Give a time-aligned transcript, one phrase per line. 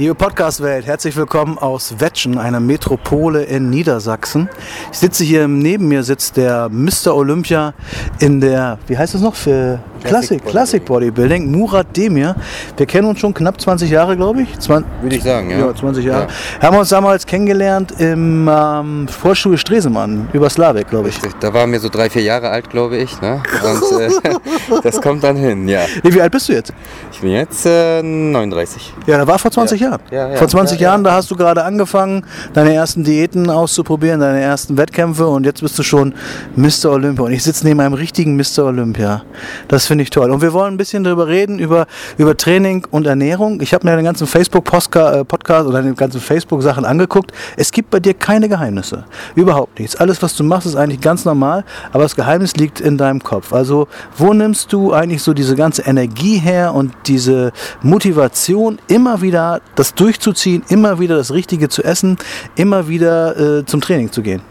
[0.00, 4.48] Liebe Podcast-Welt, herzlich willkommen aus Wetschen, einer Metropole in Niedersachsen.
[4.90, 7.14] Ich sitze hier, neben mir sitzt der Mr.
[7.14, 7.74] Olympia
[8.18, 12.34] in der, wie heißt das noch, für Classic, Classic Bodybuilding, Murat Demir.
[12.76, 14.58] Wir kennen uns schon knapp 20 Jahre, glaube ich.
[14.58, 15.58] Zwan Würde ich sagen, ja.
[15.58, 16.26] Ja, 20 Jahre.
[16.28, 16.62] Ja.
[16.62, 21.18] Haben wir uns damals kennengelernt im ähm, Vorschule Stresemann, über Slavik, glaube ich.
[21.40, 23.20] Da waren wir so drei, vier Jahre alt, glaube ich.
[23.20, 23.42] Ne?
[23.62, 25.80] Und äh, das kommt dann hin, ja.
[26.02, 26.72] Wie alt bist du jetzt?
[27.12, 28.94] Ich bin jetzt äh, 39.
[29.06, 29.88] Ja, da war vor 20 ja.
[29.88, 30.00] Jahren.
[30.10, 34.40] Ja, ja, Vor 20 Jahren, da hast du gerade angefangen, deine ersten Diäten auszuprobieren, deine
[34.40, 36.14] ersten Wettkämpfe und jetzt bist du schon
[36.56, 36.90] Mr.
[36.90, 37.24] Olympia.
[37.24, 38.64] Und ich sitze neben einem richtigen Mr.
[38.64, 39.22] Olympia.
[39.68, 40.30] Das finde ich toll.
[40.30, 43.60] Und wir wollen ein bisschen darüber reden, über, über Training und Ernährung.
[43.60, 47.32] Ich habe mir den ganzen Facebook-Podcast oder die ganzen Facebook-Sachen angeguckt.
[47.56, 49.04] Es gibt bei dir keine Geheimnisse.
[49.34, 49.96] Überhaupt nichts.
[49.96, 53.52] Alles, was du machst, ist eigentlich ganz normal, aber das Geheimnis liegt in deinem Kopf.
[53.52, 57.50] Also, wo nimmst du eigentlich so diese ganze Energie her und diese
[57.82, 62.16] Motivation, immer wieder das durchzuziehen, immer wieder das Richtige zu essen,
[62.54, 64.42] immer wieder äh, zum Training zu gehen?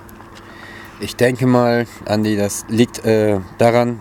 [0.99, 3.99] Ich denke mal, Andi, das liegt äh, daran,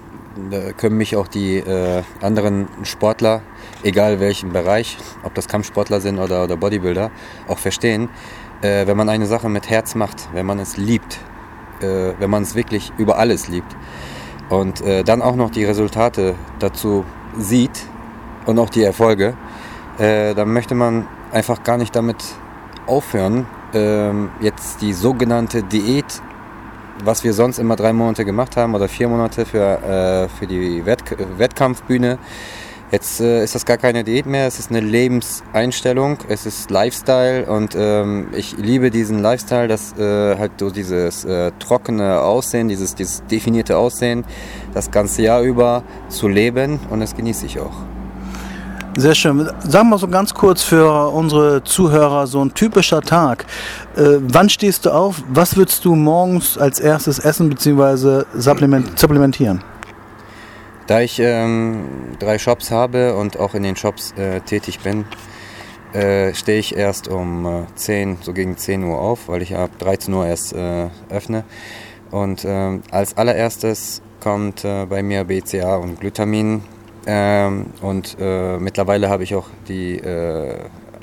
[0.50, 3.42] da können mich auch die äh, anderen Sportler,
[3.82, 7.10] egal welchen Bereich, ob das Kampfsportler sind oder, oder Bodybuilder,
[7.48, 8.08] auch verstehen.
[8.62, 11.18] Äh, wenn man eine Sache mit Herz macht, wenn man es liebt,
[11.80, 13.76] äh, wenn man es wirklich über alles liebt
[14.48, 17.04] und äh, dann auch noch die Resultate dazu
[17.36, 17.86] sieht
[18.46, 19.34] und auch die Erfolge,
[19.98, 22.16] äh, dann möchte man einfach gar nicht damit
[22.86, 26.22] aufhören, ähm, jetzt die sogenannte Diät,
[27.04, 30.84] was wir sonst immer drei Monate gemacht haben oder vier Monate für, äh, für die
[30.84, 31.02] Wett
[31.36, 32.18] Wettkampfbühne.
[32.90, 37.44] Jetzt äh, ist das gar keine Diät mehr, es ist eine Lebenseinstellung, es ist Lifestyle
[37.44, 42.94] und ähm, ich liebe diesen Lifestyle, dass äh, halt so dieses äh, trockene Aussehen, dieses,
[42.94, 44.24] dieses definierte Aussehen,
[44.72, 47.97] das ganze Jahr über zu leben und das genieße ich auch.
[48.98, 49.48] Sehr schön.
[49.60, 53.46] Sagen wir so ganz kurz für unsere Zuhörer so ein typischer Tag.
[53.94, 55.22] Äh, wann stehst du auf?
[55.28, 58.24] Was würdest du morgens als erstes essen bzw.
[58.34, 59.62] Supplement supplementieren?
[60.88, 61.84] Da ich ähm,
[62.18, 65.04] drei Shops habe und auch in den Shops äh, tätig bin,
[65.92, 69.70] äh, stehe ich erst um äh, 10, so gegen 10 Uhr auf, weil ich ab
[69.78, 71.44] 13 Uhr erst äh, öffne.
[72.10, 76.62] Und ähm, als allererstes kommt äh, bei mir BCA und Glutamin
[77.10, 80.58] ähm, und äh, mittlerweile habe ich auch die äh,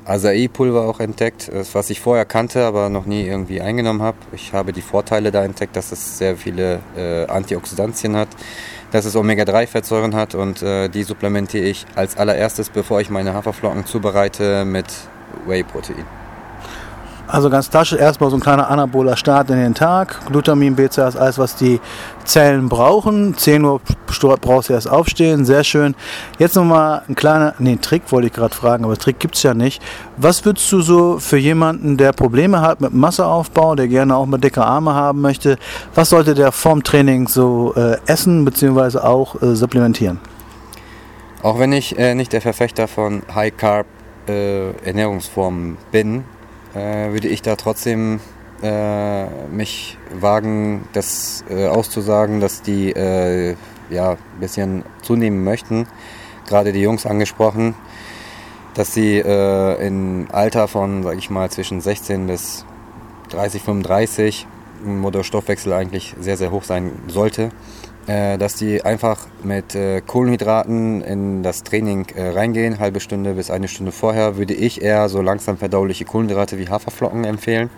[0.06, 4.18] Acai-Pulver auch entdeckt, was ich vorher kannte, aber noch nie irgendwie eingenommen habe.
[4.34, 8.28] Ich habe die Vorteile da entdeckt, dass es sehr viele äh, Antioxidantien hat,
[8.92, 13.88] dass es Omega-3-Fettsäuren hat und äh, die supplementiere ich als allererstes, bevor ich meine Haferflocken
[13.88, 14.86] zubereite, mit
[15.48, 16.25] Whey-Protein.
[17.28, 20.20] Also ganz klassisch erstmal so ein kleiner anaboler Start in den Tag.
[20.28, 21.80] Glutamin, BCA ist alles, was die
[22.24, 23.36] Zellen brauchen.
[23.36, 23.82] 10 Uhr
[24.42, 25.96] brauchst du erst aufstehen, sehr schön.
[26.38, 29.54] Jetzt nochmal ein kleiner, nee, Trick wollte ich gerade fragen, aber Trick gibt es ja
[29.54, 29.82] nicht.
[30.18, 34.38] Was würdest du so für jemanden, der Probleme hat mit Masseaufbau, der gerne auch mal
[34.38, 35.58] dicke Arme haben möchte,
[35.96, 39.00] was sollte der vorm Training so äh, essen bzw.
[39.00, 40.20] auch äh, supplementieren?
[41.42, 43.88] Auch wenn ich äh, nicht der Verfechter von High Carb
[44.28, 46.24] äh, Ernährungsformen bin,
[46.76, 48.20] äh, würde ich da trotzdem
[48.62, 53.56] äh, mich wagen, das äh, auszusagen, dass die äh,
[53.90, 55.88] ja, ein bisschen zunehmen möchten.
[56.48, 57.76] Gerade die Jungs angesprochen,
[58.74, 62.66] dass sie äh, im Alter von, sag ich mal, zwischen 16 bis
[63.30, 64.48] 30, 35,
[64.84, 67.50] wo der Stoffwechsel eigentlich sehr, sehr hoch sein sollte,
[68.38, 73.68] dass die einfach mit äh, Kohlenhydraten in das Training äh, reingehen, halbe Stunde bis eine
[73.68, 77.70] Stunde vorher, würde ich eher so langsam verdauliche Kohlenhydrate wie Haferflocken empfehlen.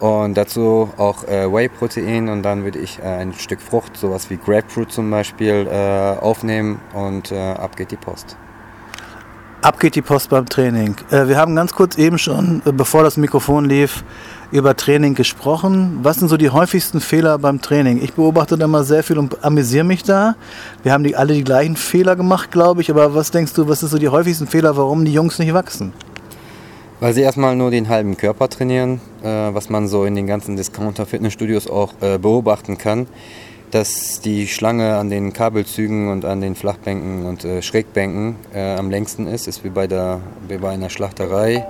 [0.00, 4.36] Und dazu auch äh, Whey-Protein und dann würde ich äh, ein Stück Frucht, sowas wie
[4.36, 8.36] Grapefruit zum Beispiel, äh, aufnehmen und ab geht die Post.
[9.62, 10.96] Ab geht die Post beim Training.
[11.10, 14.04] wir haben ganz kurz eben schon, bevor das Mikrofon lief,
[14.50, 16.00] über Training gesprochen.
[16.02, 18.02] Was sind so die häufigsten Fehler beim Training?
[18.02, 20.36] Ich beobachte da mal sehr viel und amüsiere mich da.
[20.82, 22.90] Wir haben die, alle die gleichen Fehler gemacht, glaube ich.
[22.90, 25.92] Aber was denkst du, was sind so die häufigsten Fehler, warum die Jungs nicht wachsen?
[27.00, 30.56] Weil sie erstmal nur den halben Körper trainieren, äh, was man so in den ganzen
[30.56, 33.06] Discounter-Fitnessstudios auch äh, beobachten kann.
[33.72, 38.90] Dass die Schlange an den Kabelzügen und an den Flachbänken und äh, Schrägbänken äh, am
[38.90, 41.66] längsten ist, ist wie bei, der, wie bei einer Schlachterei.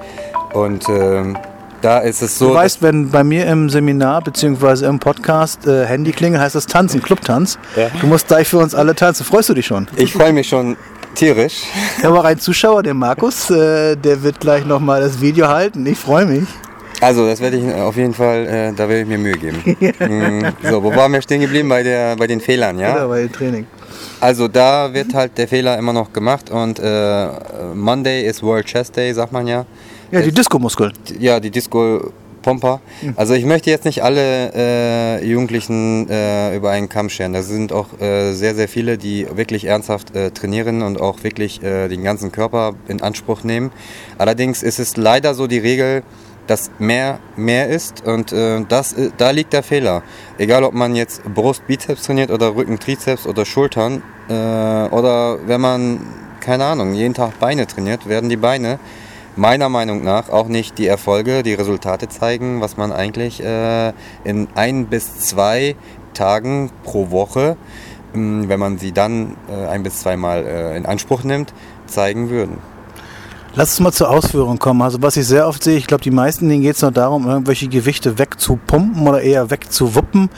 [0.53, 1.39] Und ähm,
[1.83, 2.49] da ist es so.
[2.49, 4.87] Du weißt, wenn bei mir im Seminar bzw.
[4.87, 7.59] im Podcast äh, Handy klingelt, heißt das Tanzen, Clubtanz.
[7.77, 7.89] Ja.
[8.01, 9.25] Du musst gleich für uns alle tanzen.
[9.25, 9.87] Freust du dich schon?
[9.97, 10.77] Ich freue mich schon
[11.15, 11.63] tierisch.
[11.99, 15.85] Ich habe auch einen Zuschauer, den Markus, äh, der wird gleich nochmal das Video halten.
[15.87, 16.45] Ich freue mich.
[17.01, 19.59] Also, das werde ich auf jeden Fall, äh, da werde ich mir Mühe geben.
[19.65, 21.69] mm, so, wo waren wir stehen geblieben?
[21.69, 22.97] Bei, der, bei den Fehlern, ja?
[22.97, 23.67] Ja, bei dem Training.
[24.21, 27.29] Also, da wird halt der Fehler immer noch gemacht und äh,
[27.75, 29.67] Monday ist World Chess Day, sagt man ja.
[30.11, 30.93] Ja, die Disco-Muskeln.
[31.19, 32.13] Ja, die Disco
[32.47, 32.81] Pomper.
[33.03, 33.15] Mhm.
[33.17, 37.33] Also ich möchte jetzt nicht alle äh, Jugendlichen äh, über einen Kamm scheren.
[37.33, 41.61] Da sind auch äh, sehr, sehr viele, die wirklich ernsthaft äh, trainieren und auch wirklich
[41.65, 43.73] äh, den ganzen Körper in Anspruch nehmen.
[44.17, 46.05] Allerdings ist es leider so die Regel,
[46.47, 50.05] dass mehr mehr ist und äh, das, da liegt der Fehler.
[50.39, 56.01] Egal ob man jetzt Brust, Bizeps trainiert oder Rücken, Trizeps oder Schultern oder wenn man,
[56.41, 58.81] keine Ahnung, jeden Tag Beine trainiert, werden die Beine
[59.37, 63.93] meiner Meinung nach auch nicht die Erfolge, die Resultate zeigen, was man eigentlich äh,
[64.25, 65.77] in ein bis zwei
[66.15, 67.57] Tagen pro Woche,
[68.15, 71.53] ähm, wenn man sie dann äh, ein bis zweimal äh, in Anspruch nimmt,
[71.87, 72.59] zeigen würden.
[73.59, 74.83] Lass uns mal zur Ausführung kommen.
[74.83, 77.27] Also was ich sehr oft sehe, ich glaube, die meisten, denen geht es noch darum,
[77.27, 80.29] irgendwelche Gewichte wegzupumpen oder eher wegzuwuppen.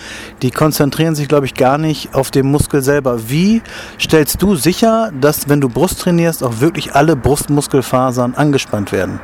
[0.40, 3.28] Die konzentrieren sich, glaube ich, gar nicht auf den Muskel selber.
[3.28, 3.60] Wie
[4.00, 9.18] stellst du sicher, dass wenn du Brust trainierst, auch wirklich alle Brustmuskelfasern angespannt werden?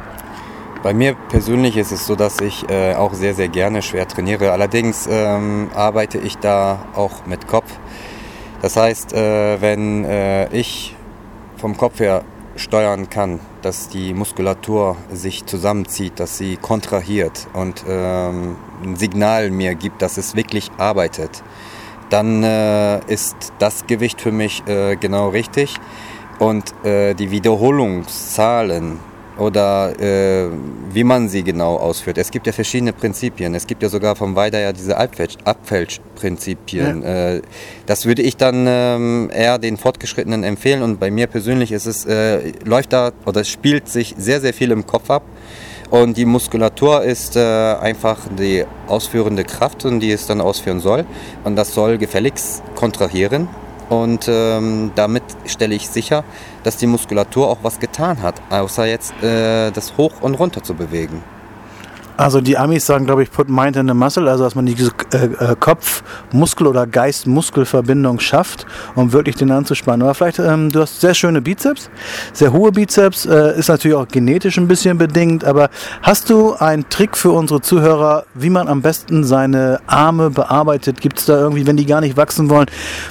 [0.82, 4.50] Bei mir persönlich ist es so, dass ich äh, auch sehr, sehr gerne schwer trainiere.
[4.50, 7.70] Allerdings ähm, arbeite ich da auch mit Kopf.
[8.60, 10.96] Das heißt, äh, wenn äh, ich
[11.58, 12.24] vom Kopf her
[12.56, 19.74] steuern kann, dass die Muskulatur sich zusammenzieht, dass sie kontrahiert und ähm, ein Signal mir
[19.74, 21.42] gibt, dass es wirklich arbeitet,
[22.10, 25.74] dann äh, ist das Gewicht für mich äh, genau richtig.
[26.38, 28.98] Und äh, die Wiederholungszahlen
[29.38, 30.48] oder äh,
[30.92, 32.18] wie man sie genau ausführt.
[32.18, 33.54] Es gibt ja verschiedene Prinzipien.
[33.54, 37.02] Es gibt ja sogar vom Weider ja diese Abfälschprinzipien.
[37.02, 37.34] Ja.
[37.34, 37.42] Äh,
[37.86, 42.06] das würde ich dann ähm, eher den Fortgeschrittenen empfehlen und bei mir persönlich ist es,
[42.06, 45.24] äh, läuft da oder spielt sich sehr, sehr viel im Kopf ab.
[45.90, 51.04] Und die Muskulatur ist äh, einfach die ausführende Kraft und die es dann ausführen soll.
[51.44, 53.48] Und das soll gefälligst kontrahieren
[53.88, 56.24] und ähm, damit stelle ich sicher,
[56.62, 60.74] dass die Muskulatur auch was getan hat, außer jetzt äh, das hoch und runter zu
[60.74, 61.22] bewegen.
[62.16, 64.92] Also die Amis sagen, glaube ich, put mind in the muscle, also dass man diese
[65.12, 70.02] äh, äh, Kopf-Muskel- oder Geist-Muskel-Verbindung schafft, um wirklich den anzuspannen.
[70.02, 71.90] Aber vielleicht, ähm, du hast sehr schöne Bizeps,
[72.32, 75.70] sehr hohe Bizeps, äh, ist natürlich auch genetisch ein bisschen bedingt, aber
[76.02, 81.00] hast du einen Trick für unsere Zuhörer, wie man am besten seine Arme bearbeitet?
[81.00, 82.66] Gibt es da irgendwie, wenn die gar nicht wachsen wollen,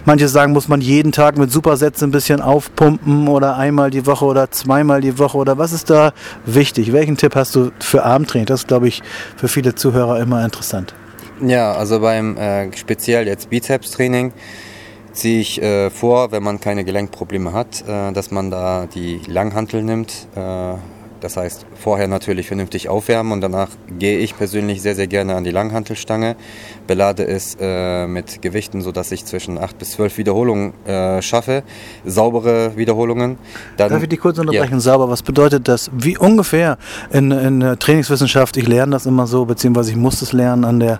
[0.06, 4.26] manche sagen, muss man jeden Tag mit Supersätzen ein bisschen aufpumpen oder einmal die Woche
[4.26, 6.14] oder zweimal die Woche oder was ist da
[6.46, 6.94] wichtig?
[6.94, 8.46] Welchen Tipp hast du für Armtraining?
[8.46, 9.04] Das glaube ich, ich,
[9.38, 10.94] für viele Zuhörer immer interessant.
[11.42, 14.34] Ja, also beim äh, speziell jetzt Bizeps-Training
[15.14, 19.84] ziehe ich äh, vor, wenn man keine Gelenkprobleme hat, äh, dass man da die Langhantel
[19.84, 20.28] nimmt.
[21.24, 25.46] Das heißt, vorher natürlich vernünftig aufwärmen und danach gehe ich persönlich sehr, sehr gerne an
[25.46, 26.36] die Langhantelstange,
[26.86, 31.64] belade es äh, mit Gewichten, sodass ich zwischen 8 bis 12 Wiederholungen äh, schaffe,
[32.04, 33.38] saubere Wiederholungen.
[33.78, 34.74] Dann, Darf ich die kurz unterbrechen?
[34.74, 34.80] Ja.
[34.82, 35.90] Sauber, was bedeutet das?
[35.94, 36.78] Wie ungefähr
[37.10, 41.00] in, in Trainingswissenschaft, ich lerne das immer so, beziehungsweise ich muss es lernen an der,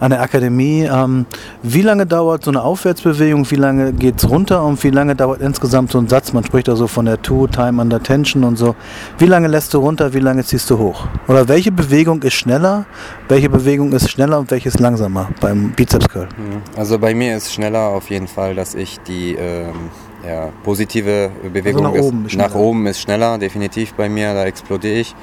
[0.00, 0.88] an der Akademie.
[0.90, 1.26] Ähm,
[1.62, 5.42] wie lange dauert so eine Aufwärtsbewegung, wie lange geht es runter und wie lange dauert
[5.42, 6.32] insgesamt so ein Satz?
[6.32, 8.74] Man spricht da so von der Two, Time under Tension und so.
[9.18, 11.08] Wie lange lässt du runter, wie lange ziehst du hoch?
[11.26, 12.86] Oder welche Bewegung ist schneller,
[13.26, 16.28] welche Bewegung ist schneller und welche ist langsamer beim Bizeps Curl?
[16.36, 16.62] Mhm.
[16.76, 19.90] Also bei mir ist schneller auf jeden Fall, dass ich die ähm,
[20.24, 24.44] ja, positive Bewegung also nach, oben ist, nach oben ist schneller, definitiv bei mir, da
[24.44, 25.16] explodiere ich.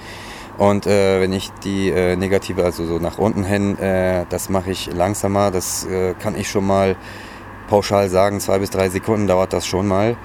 [0.57, 4.71] Und äh, wenn ich die äh, negative, also so nach unten hin, äh, das mache
[4.71, 5.49] ich langsamer.
[5.49, 6.97] Das äh, kann ich schon mal
[7.69, 10.17] pauschal sagen, zwei bis drei Sekunden dauert das schon mal.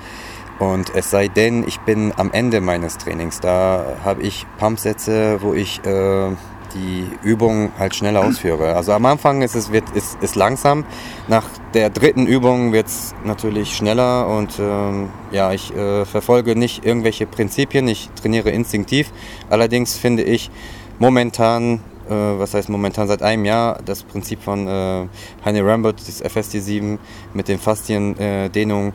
[0.60, 3.40] Und es sei denn, ich bin am Ende meines Trainings.
[3.40, 6.28] Da habe ich Pumpsätze, wo ich äh,
[6.74, 8.76] die Übung halt schneller ausführe.
[8.76, 10.84] Also am Anfang ist es wird, ist, ist langsam.
[11.28, 16.84] Nach der dritten Übung wird es natürlich schneller und ähm, ja, ich äh, verfolge nicht
[16.84, 17.88] irgendwelche Prinzipien.
[17.88, 19.10] Ich trainiere instinktiv.
[19.48, 20.50] Allerdings finde ich
[20.98, 25.06] momentan äh, was heißt momentan seit einem Jahr, das Prinzip von äh,
[25.44, 26.98] Heine Rambert, das FST7
[27.34, 28.92] mit den Fasziendehnungen, äh,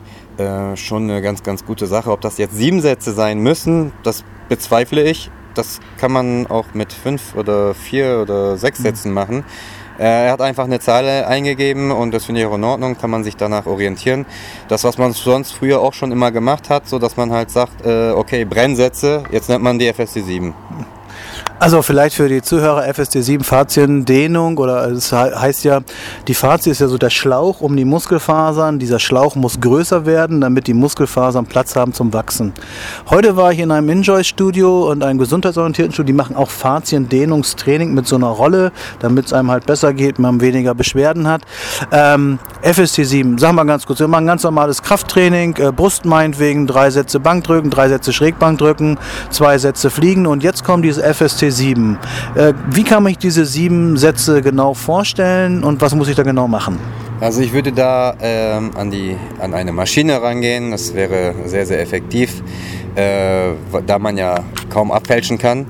[0.76, 2.10] schon eine ganz, ganz gute Sache.
[2.10, 5.30] Ob das jetzt sieben Sätze sein müssen, das bezweifle ich.
[5.54, 8.82] Das kann man auch mit fünf oder vier oder sechs mhm.
[8.82, 9.44] Sätzen machen.
[9.98, 13.10] Äh, er hat einfach eine Zahl eingegeben und das finde ich auch in Ordnung, kann
[13.10, 14.26] man sich danach orientieren.
[14.68, 17.86] Das, was man sonst früher auch schon immer gemacht hat, so dass man halt sagt,
[17.86, 20.54] äh, okay, Brennsätze, jetzt nennt man die FST 7.
[21.58, 25.80] Also vielleicht für die Zuhörer FSD7 Fasziendehnung oder es heißt ja,
[26.28, 28.78] die Fazie ist ja so der Schlauch um die Muskelfasern.
[28.78, 32.52] Dieser Schlauch muss größer werden, damit die Muskelfasern Platz haben zum Wachsen.
[33.08, 38.06] Heute war ich in einem Enjoy-Studio und einem gesundheitsorientierten Studio, die machen auch Fasziendehnungstraining mit
[38.06, 41.40] so einer Rolle, damit es einem halt besser geht, man weniger Beschwerden hat.
[41.90, 46.90] Ähm, FST7, sagen wir ganz kurz, wir machen ganz normales Krafttraining, äh, Brust meinetwegen, drei
[46.90, 48.98] Sätze Bankdrücken, drei Sätze Schrägbankdrücken,
[49.30, 51.98] zwei Sätze Fliegen und jetzt kommen die ist FST 7.
[52.34, 56.22] Äh, wie kann man sich diese sieben Sätze genau vorstellen und was muss ich da
[56.22, 56.78] genau machen?
[57.20, 61.80] Also ich würde da ähm, an, die, an eine Maschine rangehen, das wäre sehr, sehr
[61.80, 62.42] effektiv,
[62.94, 63.52] äh,
[63.86, 65.66] da man ja kaum abfälschen kann.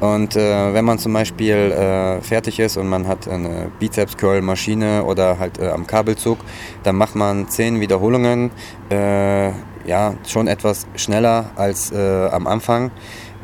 [0.00, 5.38] Und äh, wenn man zum Beispiel äh, fertig ist und man hat eine Bizeps-Curl-Maschine oder
[5.38, 6.38] halt äh, am Kabelzug,
[6.84, 8.50] dann macht man 10 Wiederholungen,
[8.90, 9.50] äh,
[9.86, 12.90] ja, schon etwas schneller als äh, am Anfang.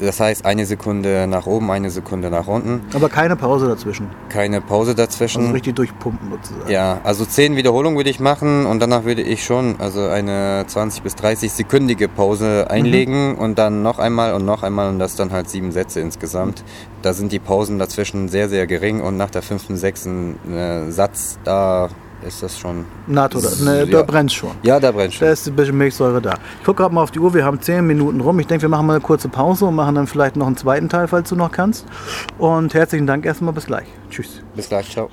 [0.01, 2.83] Das heißt, eine Sekunde nach oben, eine Sekunde nach unten.
[2.95, 4.09] Aber keine Pause dazwischen.
[4.29, 5.43] Keine Pause dazwischen.
[5.43, 6.71] Also richtig durchpumpen sozusagen.
[6.71, 11.03] Ja, also 10 Wiederholungen würde ich machen und danach würde ich schon also eine 20
[11.03, 13.39] bis 30 sekündige Pause einlegen mhm.
[13.39, 16.65] und dann noch einmal und noch einmal und das dann halt sieben Sätze insgesamt.
[17.03, 21.39] Da sind die Pausen dazwischen sehr, sehr gering und nach der fünften, sechsten äh, Satz,
[21.45, 21.89] da
[22.25, 22.85] ist das schon.
[23.07, 23.87] NATO, ne, ja.
[23.87, 24.52] da brennt schon.
[24.62, 25.26] Ja, da brennt schon.
[25.26, 26.35] Da ist ein bisschen Milchsäure da.
[26.59, 28.38] Ich gucke gerade mal auf die Uhr, wir haben 10 Minuten rum.
[28.40, 30.88] Ich denke, wir machen mal eine kurze Pause und machen dann vielleicht noch einen zweiten
[30.88, 31.87] Teil, falls du noch kannst.
[32.38, 33.87] Und herzlichen Dank erstmal, bis gleich.
[34.11, 34.43] Tschüss.
[34.54, 35.11] Bis gleich, ciao.